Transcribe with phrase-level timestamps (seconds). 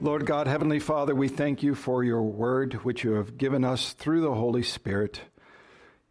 [0.00, 3.94] Lord God, Heavenly Father, we thank you for your word which you have given us
[3.94, 5.22] through the Holy Spirit.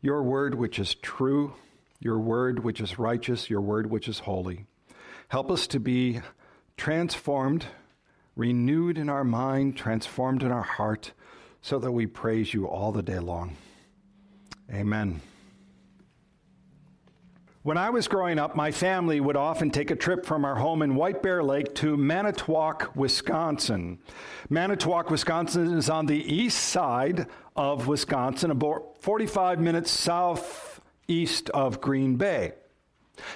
[0.02, 1.54] Your word which is true,
[1.98, 4.66] your word which is righteous, your word which is holy.
[5.30, 6.20] Help us to be
[6.76, 7.66] transformed,
[8.36, 11.14] renewed in our mind, transformed in our heart,
[11.62, 13.56] so that we praise you all the day long.
[14.70, 15.22] Amen.
[17.68, 20.82] When I was growing up, my family would often take a trip from our home
[20.82, 24.00] in White Bear Lake to Manitowoc, Wisconsin.
[24.50, 27.28] Manitowoc, Wisconsin is on the east side
[27.58, 32.54] of Wisconsin, about 45 minutes southeast of Green Bay.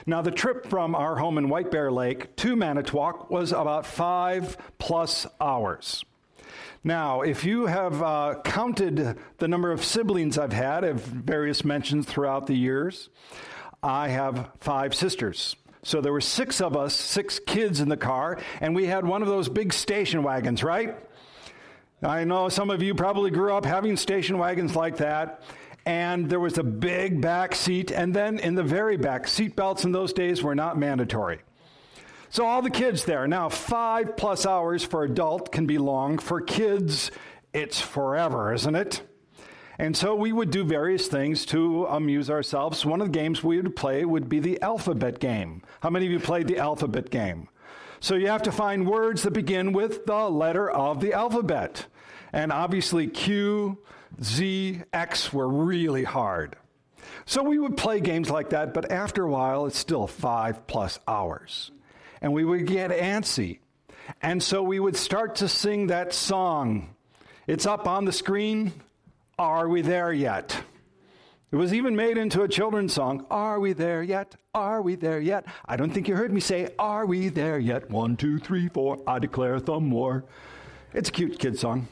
[0.05, 4.55] Now, the trip from our home in White Bear Lake to Manitowoc was about five
[4.77, 6.05] plus hours.
[6.85, 12.05] Now, if you have uh, counted the number of siblings I've had of various mentions
[12.05, 13.09] throughout the years,
[13.83, 15.55] I have five sisters.
[15.83, 19.21] So there were six of us, six kids in the car, and we had one
[19.21, 20.95] of those big station wagons, right?
[22.03, 25.43] I know some of you probably grew up having station wagons like that.
[25.85, 29.83] And there was a big back seat, and then in the very back, seat belts
[29.83, 31.39] in those days were not mandatory.
[32.29, 33.27] So all the kids there.
[33.27, 36.19] Now, five plus hours for adult can be long.
[36.19, 37.09] For kids,
[37.51, 39.01] it's forever, isn't it?
[39.81, 42.85] And so we would do various things to amuse ourselves.
[42.85, 45.63] One of the games we would play would be the alphabet game.
[45.79, 47.47] How many of you played the alphabet game?
[47.99, 51.87] So you have to find words that begin with the letter of the alphabet.
[52.31, 53.79] And obviously, Q,
[54.23, 56.57] Z, X were really hard.
[57.25, 60.99] So we would play games like that, but after a while, it's still five plus
[61.07, 61.71] hours.
[62.21, 63.57] And we would get antsy.
[64.21, 66.93] And so we would start to sing that song.
[67.47, 68.73] It's up on the screen.
[69.41, 70.55] Are we there yet?
[71.51, 73.25] It was even made into a children's song.
[73.31, 74.35] Are we there yet?
[74.53, 75.47] Are we there yet?
[75.65, 77.89] I don't think you heard me say, Are we there yet?
[77.89, 78.99] One, two, three, four.
[79.07, 80.25] I declare thumb war.
[80.93, 81.87] It's a cute kid song.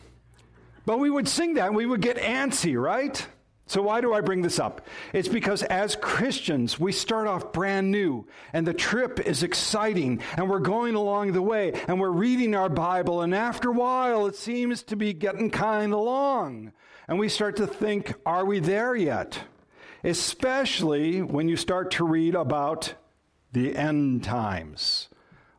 [0.85, 3.27] But we would sing that and we would get antsy, right?
[3.65, 4.85] So, why do I bring this up?
[5.11, 10.51] It's because as Christians, we start off brand new, and the trip is exciting, and
[10.51, 14.35] we're going along the way, and we're reading our Bible, and after a while, it
[14.35, 16.73] seems to be getting kind of long.
[17.09, 19.41] And we start to think, are we there yet?
[20.03, 22.93] Especially when you start to read about
[23.51, 25.09] the end times.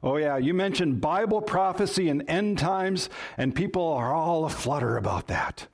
[0.00, 5.26] Oh, yeah, you mentioned Bible prophecy and end times, and people are all aflutter about
[5.26, 5.66] that.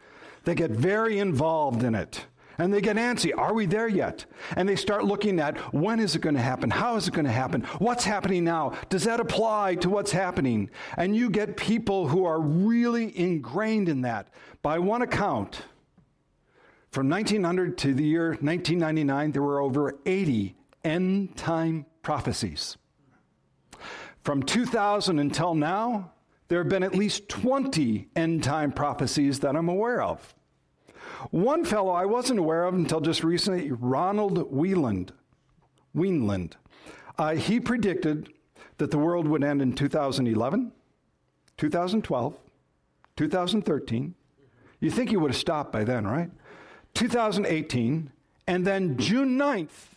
[0.44, 2.24] They get very involved in it.
[2.58, 3.32] And they get antsy.
[3.36, 4.24] Are we there yet?
[4.56, 6.70] And they start looking at when is it going to happen?
[6.70, 7.62] How is it going to happen?
[7.78, 8.72] What's happening now?
[8.88, 10.70] Does that apply to what's happening?
[10.96, 14.28] And you get people who are really ingrained in that.
[14.62, 15.62] By one account,
[16.90, 22.78] from 1900 to the year 1999, there were over 80 end time prophecies.
[24.22, 26.12] From 2000 until now,
[26.48, 30.35] there have been at least 20 end time prophecies that I'm aware of.
[31.30, 35.12] One fellow I wasn't aware of until just recently, Ronald Wieland.
[35.94, 36.52] Weinland.
[37.18, 38.28] Uh, he predicted
[38.78, 40.72] that the world would end in 2011,
[41.56, 42.34] 2012,
[43.16, 44.14] 2013.
[44.80, 46.30] You think he would have stopped by then, right?
[46.94, 48.12] 2018,
[48.46, 49.96] and then June 9th,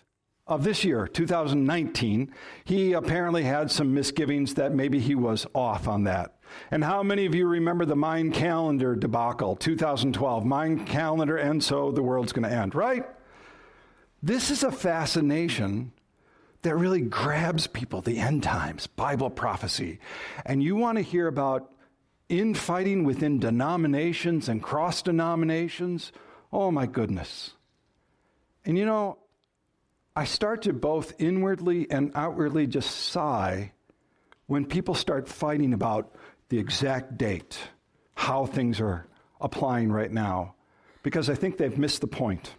[0.49, 2.33] of this year, 2019,
[2.65, 6.38] he apparently had some misgivings that maybe he was off on that.
[6.71, 10.45] And how many of you remember the Mayan calendar debacle, 2012?
[10.45, 13.05] Mayan calendar and so the world's going to end, right?
[14.21, 15.93] This is a fascination
[16.61, 19.99] that really grabs people, the end times, Bible prophecy.
[20.45, 21.71] And you want to hear about
[22.27, 26.11] infighting within denominations and cross denominations?
[26.51, 27.51] Oh my goodness.
[28.65, 29.17] And you know,
[30.15, 33.71] I start to both inwardly and outwardly just sigh
[34.47, 36.13] when people start fighting about
[36.49, 37.57] the exact date,
[38.15, 39.07] how things are
[39.39, 40.55] applying right now,
[41.03, 42.55] because I think they've missed the point.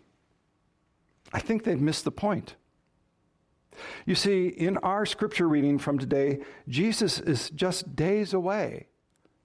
[1.32, 2.56] I think they've missed the point.
[4.04, 8.88] You see, in our scripture reading from today, Jesus is just days away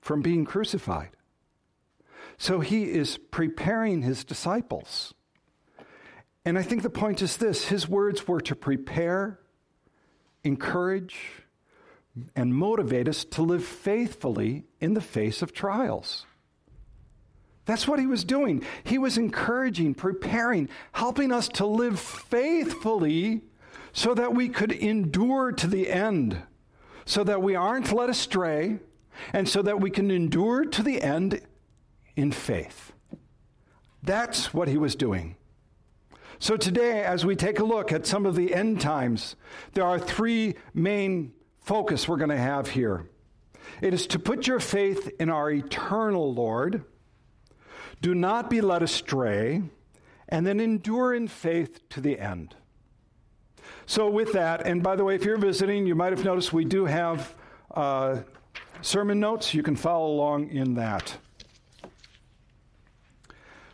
[0.02, 1.12] from being crucified.
[2.38, 5.14] So he is preparing his disciples
[6.46, 9.40] and I think the point is this his words were to prepare,
[10.44, 11.18] encourage,
[12.36, 16.26] and motivate us to live faithfully in the face of trials.
[17.66, 18.64] That's what he was doing.
[18.84, 23.42] He was encouraging, preparing, helping us to live faithfully
[23.92, 26.38] so that we could endure to the end,
[27.06, 28.80] so that we aren't led astray,
[29.34, 31.42] and so that we can endure to the end
[32.16, 32.94] in faith.
[34.04, 35.36] That's what he was doing.
[36.38, 39.38] So, today, as we take a look at some of the end times,
[39.74, 41.32] there are three main
[41.66, 43.08] focus we're going to have here.
[43.82, 46.86] It is to put your faith in our eternal Lord.
[48.02, 49.64] Do not be led astray,
[50.30, 52.56] and then endure in faith to the end.
[53.88, 56.66] So, with that, and by the way, if you're visiting, you might have noticed we
[56.66, 57.34] do have
[57.74, 58.22] uh,
[58.82, 59.54] sermon notes.
[59.54, 61.18] You can follow along in that.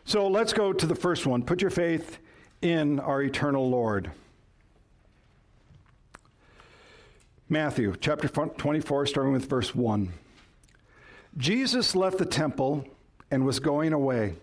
[0.06, 1.44] So, let's go to the first one.
[1.44, 2.20] Put your faith
[2.62, 4.12] in our eternal Lord.
[7.52, 10.14] Matthew chapter 24, starting with verse 1.
[11.36, 12.88] Jesus left the temple
[13.30, 14.36] and was going away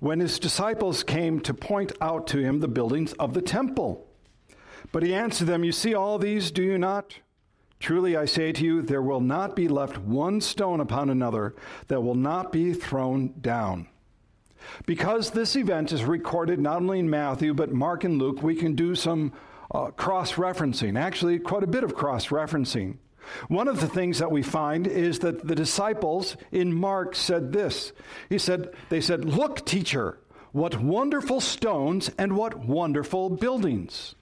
[0.00, 4.06] when his disciples came to point out to him the buildings of the temple.
[4.92, 7.14] But he answered them, You see all these, do you not?
[7.78, 11.54] Truly I say to you, there will not be left one stone upon another
[11.88, 13.88] that will not be thrown down.
[14.84, 18.74] Because this event is recorded not only in Matthew, but Mark and Luke, we can
[18.74, 19.32] do some
[19.70, 22.96] uh, cross referencing, actually, quite a bit of cross referencing.
[23.48, 27.92] One of the things that we find is that the disciples in Mark said this.
[28.28, 30.18] He said, They said, Look, teacher,
[30.52, 34.14] what wonderful stones and what wonderful buildings.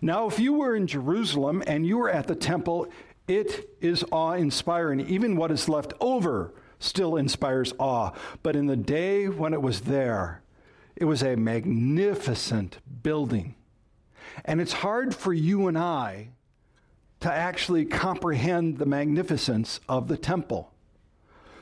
[0.00, 2.88] Now, if you were in Jerusalem and you were at the temple,
[3.26, 5.00] it is awe inspiring.
[5.00, 8.12] Even what is left over still inspires awe.
[8.42, 10.42] But in the day when it was there,
[10.94, 13.55] it was a magnificent building.
[14.44, 16.28] And it's hard for you and I
[17.20, 20.72] to actually comprehend the magnificence of the temple.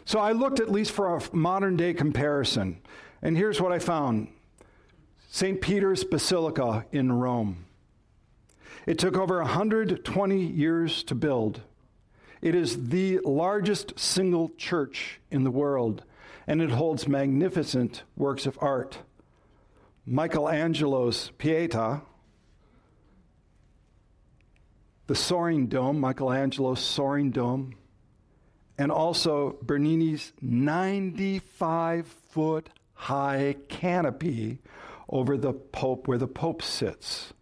[0.05, 2.81] So I looked at least for a modern day comparison,
[3.23, 4.29] and here's what I found
[5.31, 5.61] St.
[5.61, 7.65] Peter's Basilica in Rome.
[8.87, 11.63] It took over 120 years to build.
[12.43, 16.05] It is the largest single church in the world,
[16.47, 18.99] and it holds magnificent works of art.
[20.05, 22.03] Michelangelo's Pieta
[25.07, 27.75] the soaring dome, Michelangelo's soaring dome,
[28.79, 34.59] and also Bernini's 95 foot high canopy
[35.09, 37.33] over the Pope, where the Pope sits.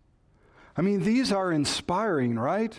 [0.76, 2.78] I mean, these are inspiring, right?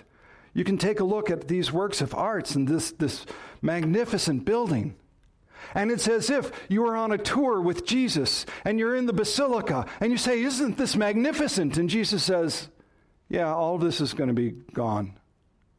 [0.54, 3.26] You can take a look at these works of arts and this, this
[3.62, 4.96] magnificent building.
[5.74, 9.14] And it's as if you are on a tour with Jesus and you're in the
[9.14, 11.78] basilica and you say, Isn't this magnificent?
[11.78, 12.68] And Jesus says,
[13.30, 15.18] yeah, all of this is going to be gone.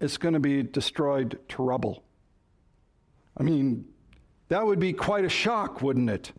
[0.01, 2.03] It's going to be destroyed to rubble.
[3.37, 3.87] I mean,
[4.49, 6.33] that would be quite a shock, wouldn't it?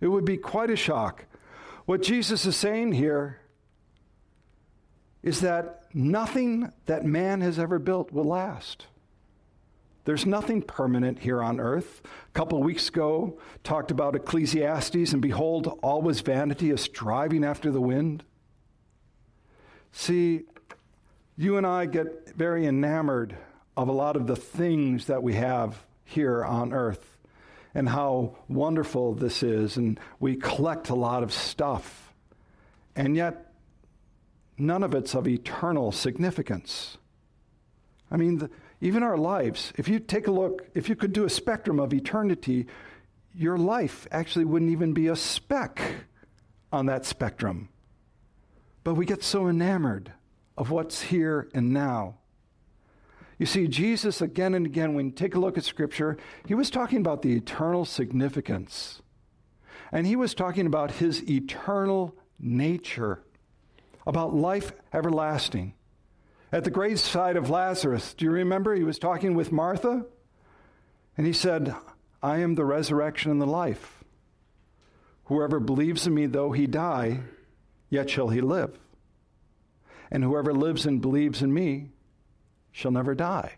[0.00, 1.26] It would be quite a shock.
[1.86, 3.40] What Jesus is saying here
[5.22, 8.86] is that nothing that man has ever built will last.
[10.04, 12.00] There's nothing permanent here on earth.
[12.04, 17.44] A couple of weeks ago, talked about Ecclesiastes, and behold, all was vanity, a striving
[17.44, 18.24] after the wind.
[19.92, 20.42] See,
[21.36, 23.36] you and I get very enamored
[23.76, 27.18] of a lot of the things that we have here on earth
[27.74, 32.12] and how wonderful this is, and we collect a lot of stuff.
[32.96, 33.52] And yet,
[34.58, 36.98] none of it's of eternal significance.
[38.10, 38.50] I mean, the,
[38.80, 41.94] even our lives, if you take a look, if you could do a spectrum of
[41.94, 42.66] eternity,
[43.34, 45.80] your life actually wouldn't even be a speck
[46.72, 47.68] on that spectrum.
[48.90, 50.14] But we get so enamored
[50.58, 52.16] of what's here and now.
[53.38, 56.70] You see, Jesus, again and again, when you take a look at Scripture, he was
[56.70, 59.00] talking about the eternal significance.
[59.92, 63.22] And he was talking about his eternal nature,
[64.08, 65.74] about life everlasting.
[66.50, 68.74] At the graveside of Lazarus, do you remember?
[68.74, 70.04] He was talking with Martha,
[71.16, 71.76] and he said,
[72.24, 74.02] I am the resurrection and the life.
[75.26, 77.20] Whoever believes in me, though he die,
[77.90, 78.78] yet shall he live.
[80.10, 81.90] And whoever lives and believes in me
[82.72, 83.56] shall never die.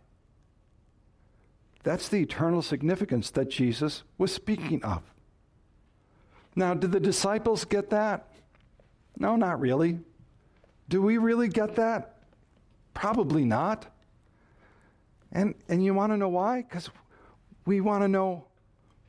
[1.85, 5.03] That's the eternal significance that Jesus was speaking of.
[6.55, 8.29] Now, did the disciples get that?
[9.19, 9.99] No, not really.
[10.89, 12.19] Do we really get that?
[12.95, 13.87] Probably not.
[15.33, 16.63] And, and you want to know why?
[16.63, 16.91] Because
[17.65, 18.45] we want to know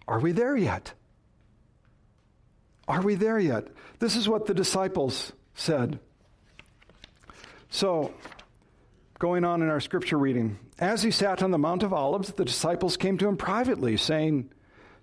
[0.08, 0.94] are we there yet?
[2.88, 3.68] Are we there yet?
[4.00, 6.00] This is what the disciples said.
[7.70, 8.14] So,
[9.20, 12.46] going on in our scripture reading, as he sat on the Mount of Olives, the
[12.46, 14.52] disciples came to him privately, saying,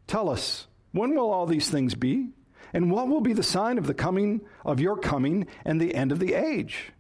[0.06, 2.28] Tell us, when will all these things be?
[2.72, 6.12] And what will be the sign of the coming of your coming and the end
[6.12, 6.92] of the age?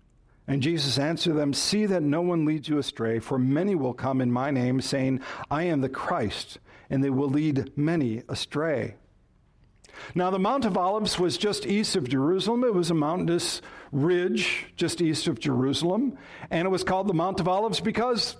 [0.48, 4.20] And Jesus answered them, See that no one leads you astray, for many will come
[4.20, 5.20] in my name, saying,
[5.50, 6.58] I am the Christ,
[6.88, 8.96] and they will lead many astray.
[10.14, 12.64] Now, the Mount of Olives was just east of Jerusalem.
[12.64, 16.18] It was a mountainous ridge just east of Jerusalem.
[16.50, 18.36] And it was called the Mount of Olives because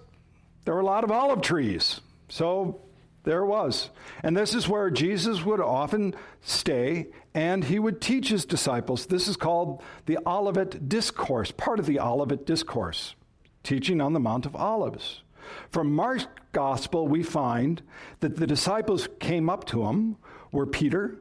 [0.65, 2.01] there were a lot of olive trees.
[2.29, 2.81] So
[3.25, 3.91] there was.
[4.23, 9.07] And this is where Jesus would often stay and he would teach his disciples.
[9.07, 13.15] This is called the Olivet Discourse, part of the Olivet Discourse,
[13.63, 15.23] teaching on the Mount of Olives.
[15.71, 17.83] From Mark's gospel, we find
[18.21, 20.17] that the disciples came up to him
[20.53, 21.19] were Peter,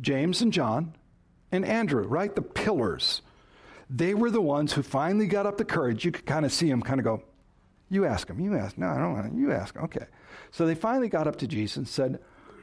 [0.00, 0.94] James, and John,
[1.52, 2.34] and Andrew, right?
[2.34, 3.22] The pillars.
[3.88, 6.04] They were the ones who finally got up the courage.
[6.04, 7.22] You could kind of see them kind of go,
[7.88, 8.76] You ask them, you ask.
[8.76, 9.38] No, I don't want to.
[9.38, 9.84] You ask him.
[9.84, 10.06] Okay.
[10.50, 12.18] So they finally got up to Jesus and said,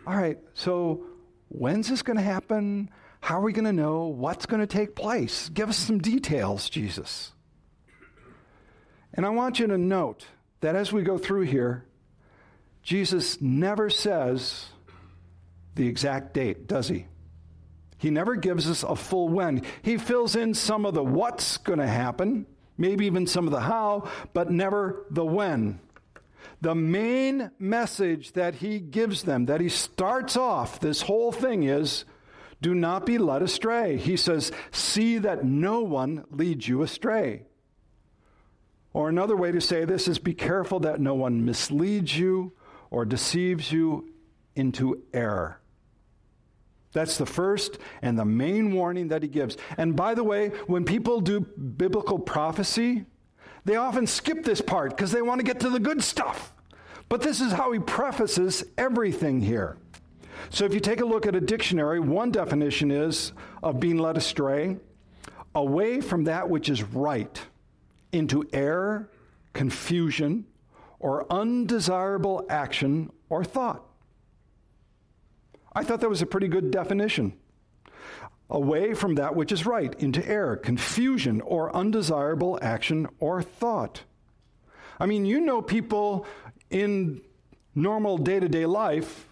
[0.05, 1.05] All right, so
[1.49, 2.89] when's this going to happen?
[3.21, 5.47] How are we going to know what's going to take place?
[5.49, 7.31] Give us some details, Jesus.
[9.13, 10.25] And I want you to note
[10.59, 11.85] that as we go through here,
[12.81, 14.67] Jesus never says
[15.75, 17.05] the exact date, does he?
[18.03, 19.61] He never gives us a full when.
[19.81, 22.45] He fills in some of the what's going to happen,
[22.77, 25.79] maybe even some of the how, but never the when.
[26.59, 32.03] The main message that he gives them, that he starts off this whole thing is
[32.61, 33.95] do not be led astray.
[33.95, 37.45] He says, see that no one leads you astray.
[38.91, 42.51] Or another way to say this is be careful that no one misleads you
[42.91, 44.11] or deceives you
[44.57, 45.61] into error.
[46.93, 49.57] That's the first and the main warning that he gives.
[49.77, 53.05] And by the way, when people do biblical prophecy,
[53.65, 56.53] they often skip this part because they want to get to the good stuff.
[57.09, 59.77] But this is how he prefaces everything here.
[60.49, 64.17] So if you take a look at a dictionary, one definition is of being led
[64.17, 64.77] astray,
[65.55, 67.41] away from that which is right
[68.11, 69.09] into error,
[69.53, 70.45] confusion,
[70.99, 73.83] or undesirable action or thought.
[75.75, 77.33] I thought that was a pretty good definition.
[78.49, 84.03] Away from that which is right into error, confusion, or undesirable action or thought.
[84.99, 86.25] I mean, you know people
[86.69, 87.21] in
[87.75, 89.27] normal day to day life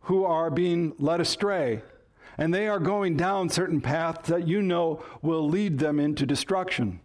[0.00, 1.82] who are being led astray,
[2.38, 7.00] and they are going down certain paths that you know will lead them into destruction.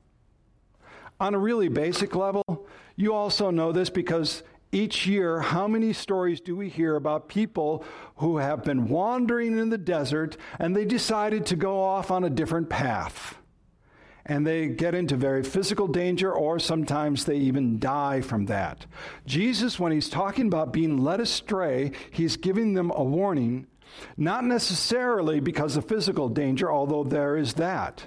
[1.19, 6.39] On a really basic level, you also know this because each year, how many stories
[6.39, 7.83] do we hear about people
[8.17, 12.29] who have been wandering in the desert and they decided to go off on a
[12.29, 13.37] different path?
[14.25, 18.85] And they get into very physical danger, or sometimes they even die from that.
[19.25, 23.67] Jesus, when he's talking about being led astray, he's giving them a warning,
[24.15, 28.05] not necessarily because of physical danger, although there is that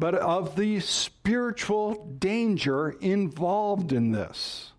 [0.00, 4.69] but of the spiritual danger involved in this.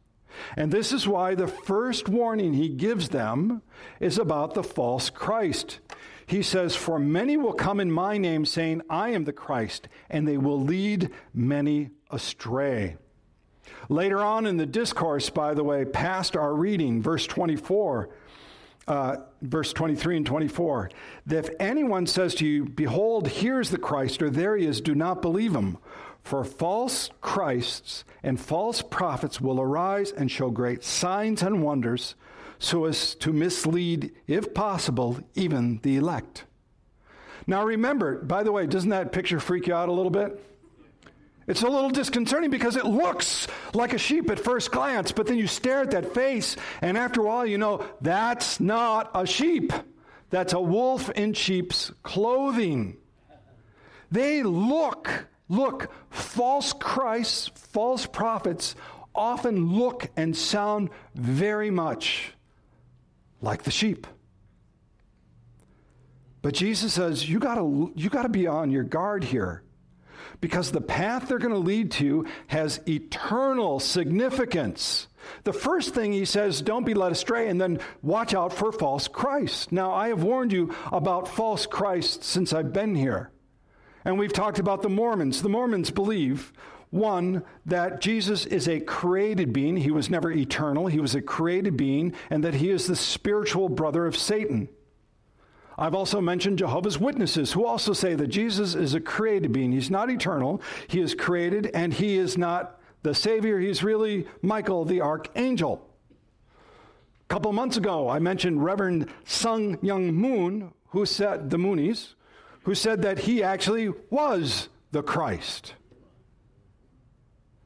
[0.56, 3.62] And this is why the first warning he gives them
[4.00, 5.80] is about the false Christ.
[6.26, 10.28] He says, For many will come in my name, saying, I am the Christ, and
[10.28, 12.96] they will lead many astray.
[13.90, 18.10] Later on in the discourse, by the way, past our reading, verse 24,
[18.88, 20.90] uh, verse 23 and 24
[21.28, 24.96] that if anyone says to you, Behold, here's the Christ, or there he is, do
[24.96, 25.78] not believe him.
[26.24, 32.16] For false Christs and false prophets will arise and show great signs and wonders,
[32.60, 36.46] so as to mislead, if possible, even the elect.
[37.48, 40.40] Now remember, by the way, doesn't that picture freak you out a little bit?
[41.48, 45.38] It's a little disconcerting because it looks like a sheep at first glance, but then
[45.38, 49.74] you stare at that face, and after a while, you know that's not a sheep.
[50.30, 52.96] That's a wolf in sheep's clothing.
[54.12, 58.76] They look, look, false Christs, false prophets
[59.14, 62.34] often look and sound very much
[63.42, 64.08] like the sheep.
[66.42, 69.64] But Jesus says, you gotta, you gotta be on your guard here
[70.40, 75.08] because the path they're going to lead to has eternal significance.
[75.44, 79.08] The first thing he says, don't be led astray, and then watch out for false
[79.08, 79.72] Christ.
[79.72, 83.32] Now, I have warned you about false Christ since I've been here.
[84.04, 85.42] And we've talked about the Mormons.
[85.42, 86.52] The Mormons believe,
[86.90, 89.78] one, that Jesus is a created being.
[89.78, 93.70] He was never eternal, he was a created being, and that he is the spiritual
[93.70, 94.70] brother of Satan.
[95.78, 99.72] I've also mentioned Jehovah's Witnesses, who also say that Jesus is a created being.
[99.72, 103.58] He's not eternal, he is created, and he is not the Savior.
[103.60, 105.88] He's really Michael the Archangel.
[107.24, 112.16] A couple months ago, I mentioned Reverend Sun Myung Moon, who said, the Moonies,
[112.64, 115.74] who said that he actually was the Christ.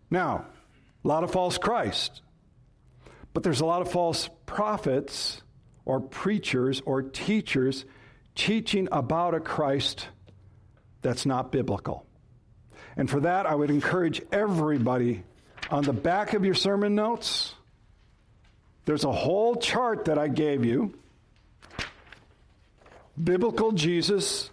[0.10, 0.46] Now,
[1.04, 2.22] a lot of false Christ,
[3.34, 5.42] but there's a lot of false prophets
[5.84, 7.86] or preachers or teachers
[8.36, 10.08] teaching about a Christ
[11.02, 12.06] that's not biblical.
[12.98, 15.24] And for that, I would encourage everybody
[15.70, 17.54] on the back of your sermon notes,
[18.86, 20.94] There's a whole chart that I gave you
[23.22, 24.50] biblical Jesus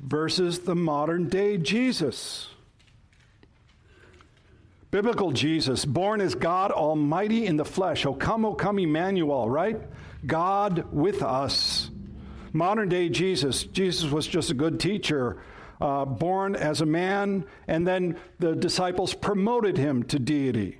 [0.00, 2.48] versus the modern day Jesus.
[4.90, 8.06] Biblical Jesus, born as God Almighty in the flesh.
[8.06, 9.80] O come, O come, Emmanuel, right?
[10.24, 11.90] God with us.
[12.52, 15.42] Modern day Jesus, Jesus was just a good teacher,
[15.80, 20.78] uh, born as a man, and then the disciples promoted him to deity.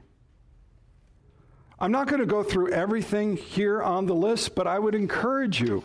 [1.78, 5.61] I'm not going to go through everything here on the list, but I would encourage
[5.61, 5.85] you.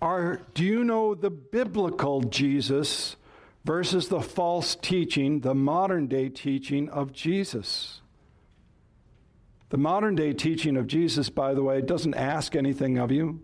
[0.00, 3.16] Are, do you know the biblical Jesus
[3.64, 8.00] versus the false teaching, the modern day teaching of Jesus?
[9.70, 13.42] The modern day teaching of Jesus, by the way, doesn't ask anything of you,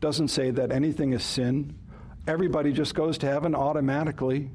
[0.00, 1.76] doesn't say that anything is sin.
[2.28, 4.50] Everybody just goes to heaven automatically.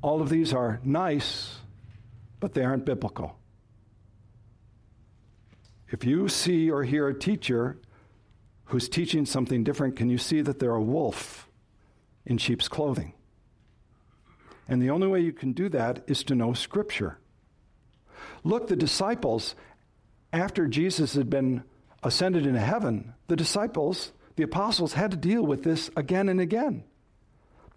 [0.00, 1.58] All of these are nice,
[2.40, 3.36] but they aren't biblical.
[5.90, 7.78] If you see or hear a teacher
[8.68, 11.48] who's teaching something different, can you see that they're a wolf
[12.24, 13.14] in sheep's clothing?
[14.68, 17.18] And the only way you can do that is to know Scripture.
[18.44, 19.54] Look, the disciples,
[20.32, 21.64] after Jesus had been
[22.02, 26.84] ascended into heaven, the disciples, the apostles, had to deal with this again and again.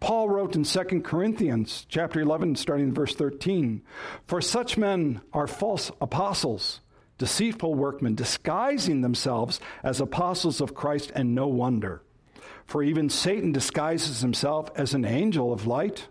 [0.01, 3.83] Paul wrote in 2 Corinthians chapter 11 starting in verse 13,
[4.25, 6.81] "For such men are false apostles,
[7.21, 12.01] deceitful workmen, disguising themselves as apostles of Christ, and no wonder.
[12.65, 16.07] For even Satan disguises himself as an angel of light.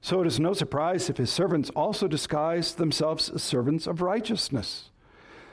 [0.00, 4.88] So it is no surprise if his servants also disguise themselves as servants of righteousness.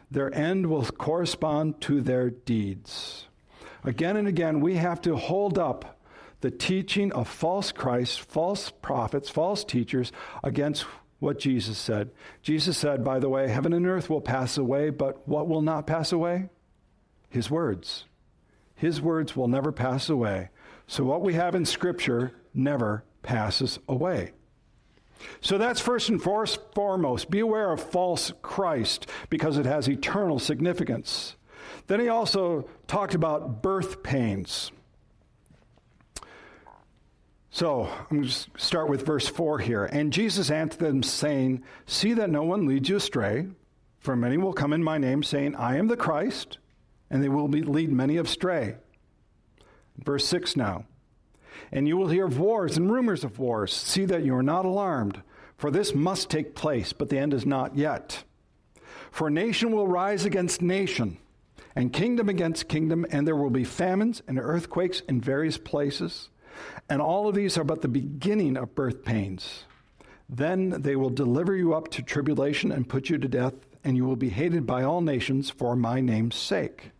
[0.09, 3.27] Their end will correspond to their deeds.
[3.83, 5.99] Again and again, we have to hold up
[6.39, 10.13] the teaching of false Christs, false prophets, false teachers
[10.45, 10.85] against
[11.21, 12.09] what Jesus said.
[12.41, 15.85] Jesus said, by the way, heaven and earth will pass away, but what will not
[15.85, 16.49] pass away?
[17.29, 18.05] His words.
[18.73, 20.49] His words will never pass away.
[20.87, 24.31] So what we have in Scripture never passes away.
[25.39, 27.29] So that's first and foremost.
[27.29, 31.35] Be aware of false Christ because it has eternal significance.
[31.85, 34.71] Then he also talked about birth pains.
[37.53, 39.83] So I'm going to start with verse 4 here.
[39.83, 43.47] And Jesus answered them, saying, See that no one leads you astray,
[43.99, 46.59] for many will come in my name, saying, I am the Christ,
[47.09, 48.75] and they will be, lead many astray.
[49.97, 50.85] Verse 6 now.
[51.73, 53.73] And you will hear of wars and rumors of wars.
[53.73, 55.21] See that you are not alarmed,
[55.57, 58.23] for this must take place, but the end is not yet.
[59.11, 61.17] For nation will rise against nation,
[61.75, 66.29] and kingdom against kingdom, and there will be famines and earthquakes in various places.
[66.89, 69.65] And all of these are but the beginning of birth pains.
[70.29, 74.05] Then they will deliver you up to tribulation and put you to death, and you
[74.05, 76.91] will be hated by all nations for my name's sake.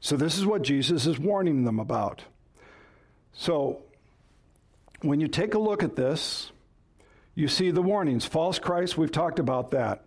[0.00, 2.24] So, this is what Jesus is warning them about.
[3.32, 3.82] So,
[5.00, 6.52] when you take a look at this,
[7.34, 8.24] you see the warnings.
[8.24, 10.04] False Christ, we've talked about that.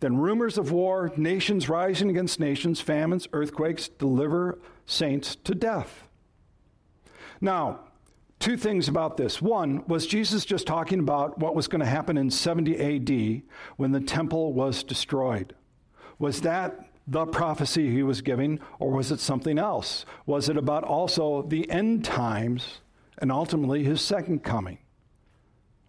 [0.00, 6.08] Then rumors of war, nations rising against nations, famines, earthquakes, deliver saints to death.
[7.44, 7.80] Now,
[8.38, 9.42] two things about this.
[9.42, 13.42] One, was Jesus just talking about what was going to happen in 70 AD
[13.76, 15.54] when the temple was destroyed?
[16.18, 20.06] Was that the prophecy he was giving, or was it something else?
[20.24, 22.80] Was it about also the end times
[23.18, 24.78] and ultimately his second coming?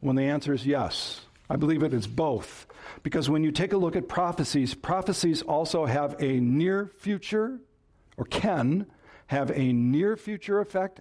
[0.01, 2.67] When the answer is yes, I believe it is both.
[3.01, 7.61] Because when you take a look at prophecies, prophecies also have a near future,
[8.17, 8.87] or can
[9.27, 10.99] have a near future effect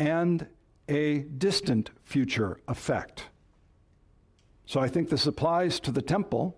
[0.00, 0.46] and
[0.88, 3.26] a distant future effect.
[4.64, 6.56] So I think this applies to the temple,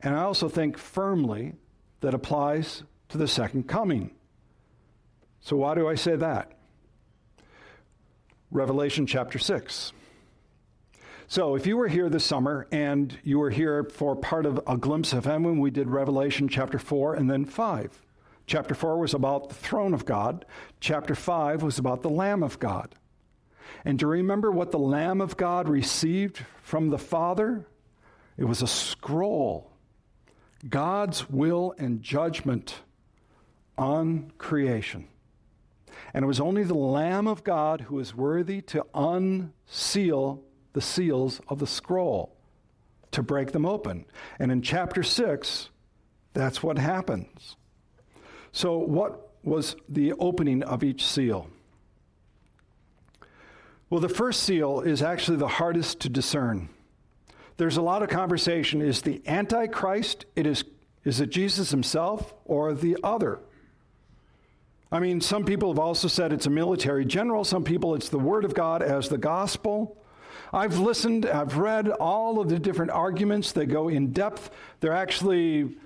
[0.00, 1.54] and I also think firmly
[2.00, 4.10] that applies to the second coming.
[5.40, 6.58] So why do I say that?
[8.50, 9.92] Revelation chapter 6.
[11.28, 14.76] So, if you were here this summer and you were here for part of a
[14.76, 18.02] glimpse of heaven, we did Revelation chapter 4 and then 5.
[18.46, 20.44] Chapter 4 was about the throne of God.
[20.80, 22.94] Chapter 5 was about the Lamb of God.
[23.84, 27.66] And do you remember what the Lamb of God received from the Father?
[28.36, 29.70] It was a scroll.
[30.68, 32.82] God's will and judgment
[33.76, 35.08] on creation.
[36.14, 41.40] And it was only the Lamb of God who was worthy to unseal the seals
[41.48, 42.36] of the scroll,
[43.10, 44.04] to break them open.
[44.38, 45.68] And in chapter 6,
[46.34, 47.56] that's what happens.
[48.52, 51.48] So, what was the opening of each seal?
[53.90, 56.68] Well, the first seal is actually the hardest to discern.
[57.56, 58.80] There's a lot of conversation.
[58.80, 60.64] Is the Antichrist, it is
[61.04, 63.40] Is it Jesus himself or the other?
[64.90, 67.44] I mean, some people have also said it's a military general.
[67.44, 69.96] Some people it's the Word of God as the gospel.
[70.52, 73.52] I've listened, I've read all of the different arguments.
[73.52, 74.50] They go in depth.
[74.80, 75.76] They're actually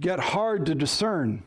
[0.00, 1.42] get hard to discern.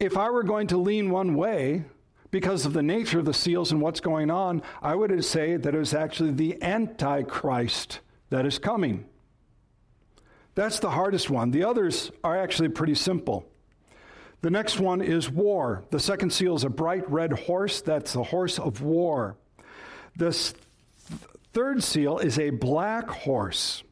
[0.00, 1.84] If I were going to lean one way,
[2.30, 5.74] because of the nature of the seals and what's going on, I would say that
[5.74, 9.04] it was actually the Antichrist that is coming.
[10.54, 11.50] That's the hardest one.
[11.50, 13.44] The others are actually pretty simple.
[14.40, 15.84] The next one is war.
[15.90, 17.82] The second seal is a bright red horse.
[17.82, 19.36] That's the horse of war.
[20.16, 20.54] This
[21.52, 23.82] third seal is a black horse.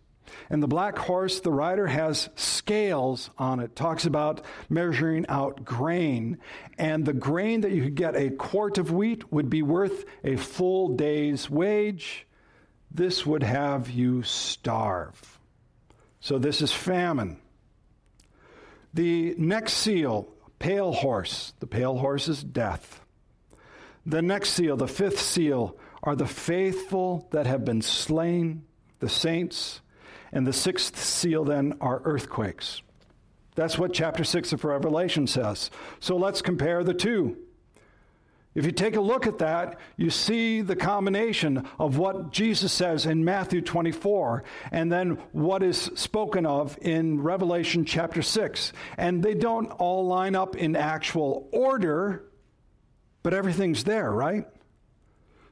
[0.50, 3.76] And the black horse, the rider has scales on it.
[3.76, 6.38] Talks about measuring out grain.
[6.78, 10.36] And the grain that you could get a quart of wheat would be worth a
[10.36, 12.26] full day's wage.
[12.90, 15.38] This would have you starve.
[16.20, 17.38] So this is famine.
[18.94, 21.52] The next seal, pale horse.
[21.60, 23.00] The pale horse is death.
[24.06, 28.64] The next seal, the fifth seal, are the faithful that have been slain,
[29.00, 29.80] the saints.
[30.32, 32.82] And the sixth seal then are earthquakes.
[33.54, 35.70] That's what chapter 6 of Revelation says.
[35.98, 37.36] So let's compare the two.
[38.54, 43.06] If you take a look at that, you see the combination of what Jesus says
[43.06, 48.72] in Matthew 24 and then what is spoken of in Revelation chapter 6.
[48.96, 52.24] And they don't all line up in actual order,
[53.22, 54.46] but everything's there, right?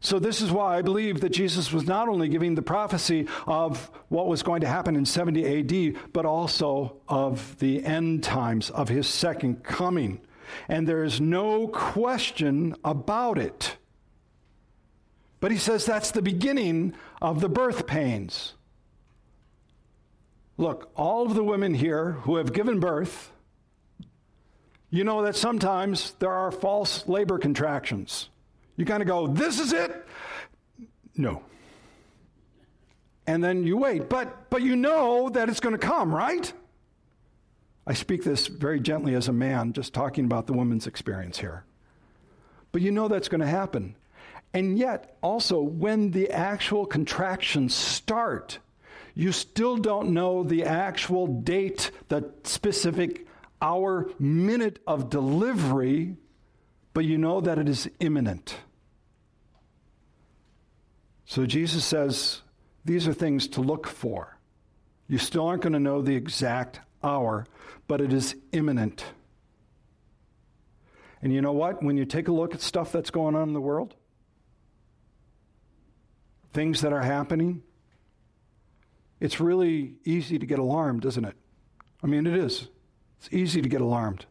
[0.01, 3.91] So, this is why I believe that Jesus was not only giving the prophecy of
[4.09, 8.89] what was going to happen in 70 AD, but also of the end times, of
[8.89, 10.21] his second coming.
[10.69, 13.77] And there is no question about it.
[15.41, 18.55] But he says that's the beginning of the birth pains.
[20.59, 23.31] Look, all of the women here who have given birth,
[24.89, 28.31] you know that sometimes there are false labor contractions.
[28.77, 30.07] You kind of go, this is it?
[31.17, 31.43] No.
[33.27, 36.53] And then you wait, but but you know that it's going to come, right?
[37.87, 41.65] I speak this very gently as a man, just talking about the woman's experience here.
[42.73, 43.97] But you know that's going to happen.
[44.53, 48.59] And yet, also, when the actual contractions start,
[49.15, 53.27] you still don't know the actual date, the specific
[53.61, 56.17] hour, minute of delivery,
[56.93, 58.57] but you know that it is imminent.
[61.27, 62.41] So Jesus says
[62.85, 64.39] these are things to look for.
[65.09, 67.47] You still aren't going to know the exact hour,
[67.87, 69.05] but it is imminent.
[71.21, 71.83] And you know what?
[71.83, 73.95] When you take a look at stuff that's going on in the world,
[76.53, 77.63] things that are happening,
[79.21, 81.37] it's really easy to get alarmed, isn't it?
[82.03, 82.69] I mean, it is.
[83.19, 84.27] It's easy to get alarmed.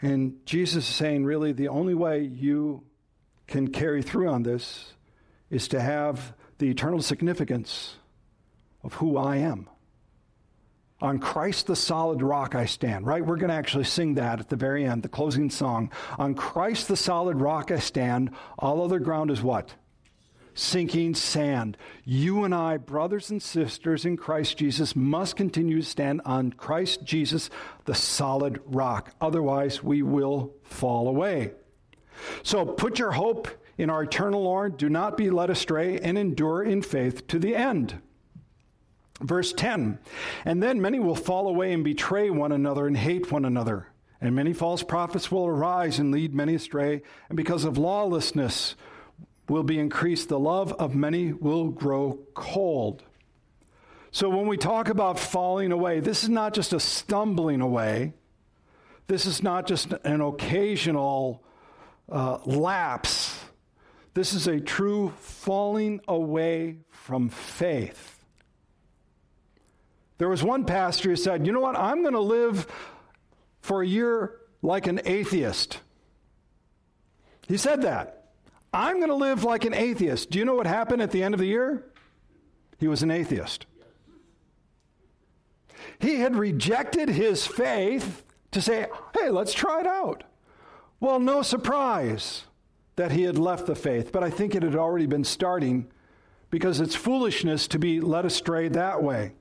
[0.00, 2.84] And Jesus is saying, really, the only way you
[3.46, 4.94] can carry through on this
[5.50, 7.96] is to have the eternal significance
[8.82, 9.68] of who I am.
[11.00, 13.24] On Christ the solid rock I stand, right?
[13.24, 15.90] We're going to actually sing that at the very end, the closing song.
[16.18, 19.74] On Christ the solid rock I stand, all other ground is what?
[20.54, 21.76] Sinking sand.
[22.04, 27.02] You and I, brothers and sisters in Christ Jesus, must continue to stand on Christ
[27.04, 27.50] Jesus,
[27.84, 29.12] the solid rock.
[29.20, 31.52] Otherwise, we will fall away.
[32.42, 34.76] So put your hope in our eternal Lord.
[34.76, 38.00] Do not be led astray and endure in faith to the end.
[39.20, 39.98] Verse 10
[40.44, 43.88] And then many will fall away and betray one another and hate one another.
[44.20, 47.02] And many false prophets will arise and lead many astray.
[47.28, 48.74] And because of lawlessness
[49.48, 53.02] will be increased, the love of many will grow cold.
[54.10, 58.14] So when we talk about falling away, this is not just a stumbling away.
[59.08, 61.42] This is not just an occasional
[62.10, 63.38] uh, lapse.
[64.14, 68.22] This is a true falling away from faith.
[70.18, 71.76] There was one pastor who said, You know what?
[71.76, 72.66] I'm going to live
[73.60, 75.80] for a year like an atheist.
[77.48, 78.30] He said that.
[78.72, 80.30] I'm going to live like an atheist.
[80.30, 81.84] Do you know what happened at the end of the year?
[82.78, 83.66] He was an atheist.
[86.00, 90.24] He had rejected his faith to say, hey, let's try it out.
[91.04, 92.44] Well, no surprise
[92.96, 95.88] that he had left the faith, but I think it had already been starting
[96.48, 99.32] because it's foolishness to be led astray that way.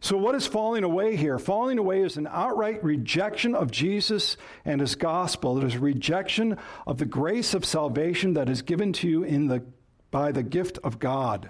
[0.00, 1.38] So, what is falling away here?
[1.38, 5.56] Falling away is an outright rejection of Jesus and his gospel.
[5.58, 9.62] It is rejection of the grace of salvation that is given to you in the,
[10.10, 11.48] by the gift of God.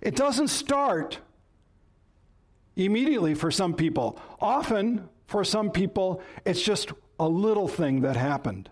[0.00, 1.18] It doesn't start
[2.74, 4.18] immediately for some people.
[4.40, 8.70] Often, for some people, it's just a little thing that happened.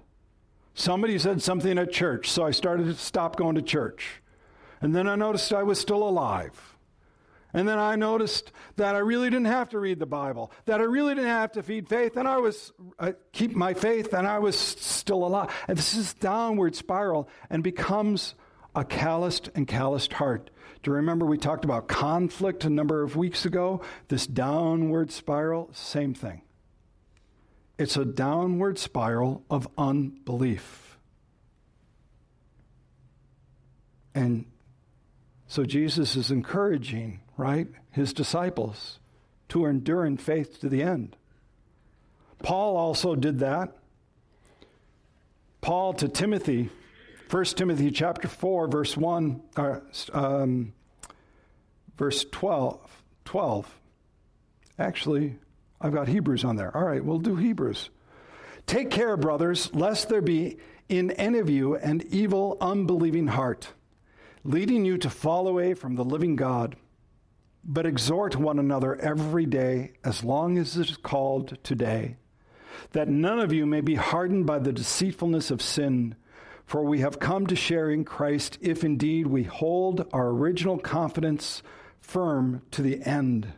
[0.74, 4.22] Somebody said something at church, so I started to stop going to church.
[4.80, 6.74] And then I noticed I was still alive.
[7.54, 10.84] And then I noticed that I really didn't have to read the Bible, that I
[10.84, 14.40] really didn't have to feed faith, and I was uh, keep my faith, and I
[14.40, 15.50] was still alive.
[15.68, 18.34] And this is downward spiral and becomes
[18.74, 20.50] a calloused and calloused heart.
[20.82, 23.82] Do you remember we talked about conflict a number of weeks ago?
[24.08, 26.42] This downward spiral, same thing.
[27.78, 30.98] It's a downward spiral of unbelief.
[34.14, 34.46] And
[35.48, 39.00] so Jesus is encouraging, right, his disciples
[39.48, 41.16] to endure in faith to the end.
[42.42, 43.76] Paul also did that.
[45.60, 46.70] Paul to Timothy
[47.30, 49.80] 1 Timothy chapter 4, verse 1, uh,
[50.12, 50.72] um,
[51.96, 53.80] verse 12, 12.
[54.78, 55.34] Actually,
[55.80, 56.74] I've got Hebrews on there.
[56.76, 57.90] All right, we'll do Hebrews.
[58.66, 60.58] Take care, brothers, lest there be
[60.88, 63.68] in any of you an evil, unbelieving heart,
[64.44, 66.76] leading you to fall away from the living God.
[67.64, 72.16] But exhort one another every day, as long as it is called today,
[72.92, 76.14] that none of you may be hardened by the deceitfulness of sin.
[76.66, 81.62] For we have come to share in Christ if indeed we hold our original confidence
[82.00, 83.52] firm to the end.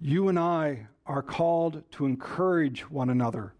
[0.00, 3.54] You and I are called to encourage one another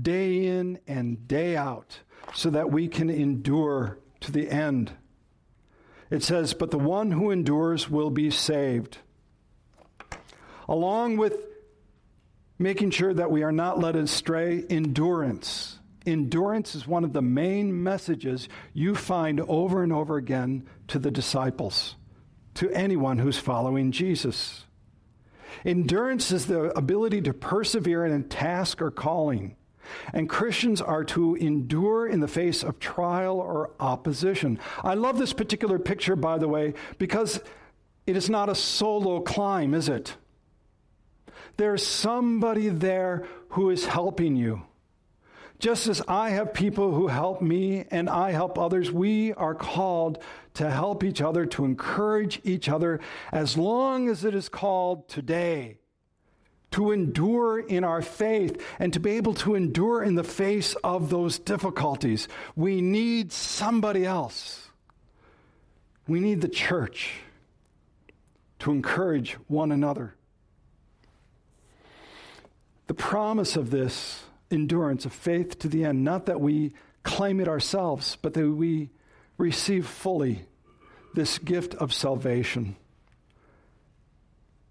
[0.00, 2.00] day in and day out
[2.34, 4.92] so that we can endure to the end.
[6.10, 8.98] It says, But the one who endures will be saved.
[10.68, 11.36] Along with
[12.58, 17.82] making sure that we are not led astray, endurance Endurance is one of the main
[17.82, 21.96] messages you find over and over again to the disciples,
[22.54, 24.65] to anyone who's following Jesus.
[25.64, 29.56] Endurance is the ability to persevere in a task or calling.
[30.12, 34.58] And Christians are to endure in the face of trial or opposition.
[34.82, 37.40] I love this particular picture, by the way, because
[38.06, 40.16] it is not a solo climb, is it?
[41.56, 44.62] There's somebody there who is helping you.
[45.58, 50.22] Just as I have people who help me and I help others, we are called
[50.54, 53.00] to help each other, to encourage each other,
[53.32, 55.78] as long as it is called today,
[56.72, 61.08] to endure in our faith and to be able to endure in the face of
[61.08, 62.28] those difficulties.
[62.54, 64.68] We need somebody else.
[66.06, 67.20] We need the church
[68.58, 70.14] to encourage one another.
[72.88, 76.04] The promise of this endurance, of faith to the end.
[76.04, 78.90] Not that we claim it ourselves, but that we
[79.38, 80.46] receive fully
[81.14, 82.76] this gift of salvation.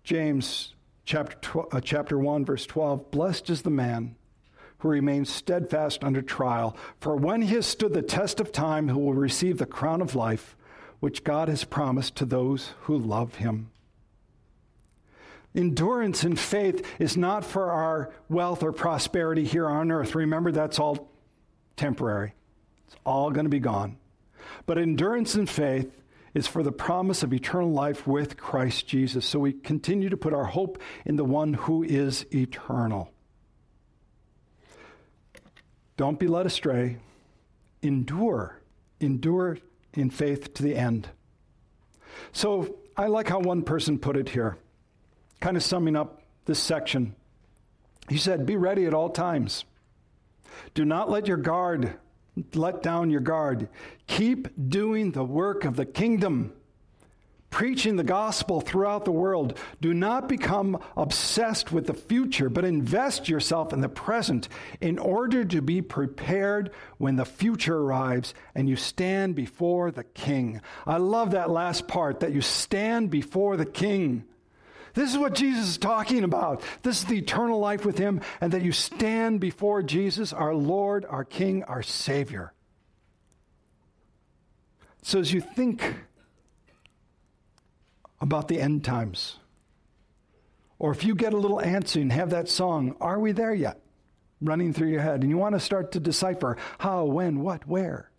[0.03, 4.15] James chapter, tw- uh, chapter 1, verse 12 Blessed is the man
[4.79, 8.93] who remains steadfast under trial, for when he has stood the test of time, he
[8.93, 10.55] will receive the crown of life
[10.99, 13.71] which God has promised to those who love him.
[15.55, 20.13] Endurance in faith is not for our wealth or prosperity here on earth.
[20.13, 21.09] Remember, that's all
[21.77, 22.33] temporary,
[22.87, 23.97] it's all going to be gone.
[24.65, 25.91] But endurance in faith
[26.33, 29.25] is for the promise of eternal life with Christ Jesus.
[29.25, 33.11] So we continue to put our hope in the one who is eternal.
[35.95, 36.97] Don't be led astray.
[37.81, 38.59] Endure.
[38.99, 39.57] Endure
[39.93, 41.07] in faith to the end.
[42.33, 44.57] So I like how one person put it here
[45.39, 47.15] kind of summing up this section.
[48.09, 49.65] He said, Be ready at all times.
[50.73, 51.95] Do not let your guard,
[52.53, 53.69] let down your guard.
[54.07, 56.53] Keep doing the work of the kingdom,
[57.49, 59.57] preaching the gospel throughout the world.
[59.81, 64.49] Do not become obsessed with the future, but invest yourself in the present
[64.81, 70.61] in order to be prepared when the future arrives and you stand before the king.
[70.85, 74.25] I love that last part that you stand before the king.
[74.95, 76.63] This is what Jesus is talking about.
[76.81, 81.05] This is the eternal life with Him, and that you stand before Jesus, our Lord,
[81.07, 82.53] our King, our Savior.
[85.03, 85.95] So as you think
[88.19, 89.37] about the end times,
[90.79, 93.81] or if you get a little antsy and have that song, Are we there yet?
[94.41, 98.11] running through your head, and you want to start to decipher how, when, what, where,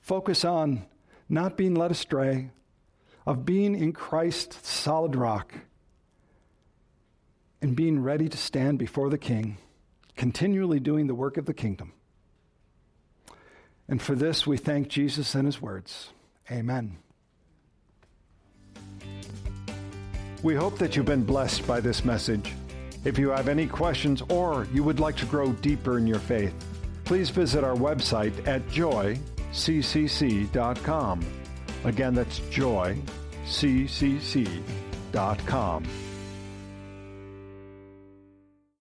[0.00, 0.86] focus on
[1.28, 2.50] not being led astray,
[3.26, 5.52] of being in Christ's solid rock
[7.60, 9.58] and being ready to stand before the King,
[10.16, 11.92] continually doing the work of the kingdom.
[13.88, 16.10] And for this, we thank Jesus and his words.
[16.50, 16.98] Amen.
[20.42, 22.52] We hope that you've been blessed by this message.
[23.04, 26.54] If you have any questions or you would like to grow deeper in your faith,
[27.04, 29.16] please visit our website at joyccc.com.
[31.84, 33.26] Again, that's joyccc.com.